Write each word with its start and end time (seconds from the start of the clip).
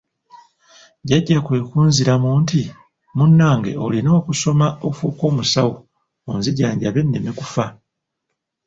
Jjajja 1.05 1.37
kwe 1.45 1.57
kunziramu 1.67 2.29
nti: 2.41 2.61
"Munnange 3.17 3.71
olina 3.85 4.09
okusoma 4.19 4.67
ofuuke 4.87 5.23
omusawo 5.29 5.75
onzijanjabe 6.31 7.01
nneme 7.03 7.31
kufa." 7.39 7.65